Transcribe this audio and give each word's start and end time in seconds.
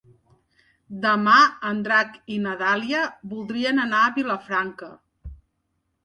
Demà 1.01 1.33
en 1.71 1.83
Drac 1.87 2.15
i 2.35 2.39
na 2.45 2.55
Dàlia 2.61 3.01
voldrien 3.33 3.83
anar 3.83 3.99
a 4.05 4.09
Vilafranca. 4.17 4.89